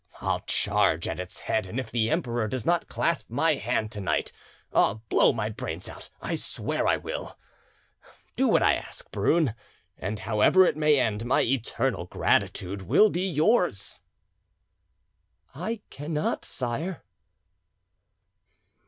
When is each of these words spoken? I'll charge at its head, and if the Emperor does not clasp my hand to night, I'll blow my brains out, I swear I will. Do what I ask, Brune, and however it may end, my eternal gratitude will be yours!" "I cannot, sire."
I'll 0.19 0.39
charge 0.39 1.07
at 1.07 1.19
its 1.19 1.41
head, 1.41 1.67
and 1.67 1.79
if 1.79 1.91
the 1.91 2.09
Emperor 2.09 2.47
does 2.47 2.65
not 2.65 2.87
clasp 2.87 3.29
my 3.29 3.53
hand 3.53 3.91
to 3.91 4.01
night, 4.01 4.31
I'll 4.73 5.03
blow 5.09 5.31
my 5.31 5.49
brains 5.51 5.87
out, 5.87 6.09
I 6.23 6.33
swear 6.33 6.87
I 6.87 6.97
will. 6.97 7.37
Do 8.35 8.47
what 8.47 8.63
I 8.63 8.73
ask, 8.73 9.11
Brune, 9.11 9.53
and 9.99 10.17
however 10.17 10.65
it 10.65 10.75
may 10.75 10.99
end, 10.99 11.23
my 11.23 11.41
eternal 11.41 12.07
gratitude 12.07 12.81
will 12.81 13.11
be 13.11 13.29
yours!" 13.29 14.01
"I 15.53 15.81
cannot, 15.91 16.45
sire." 16.45 17.03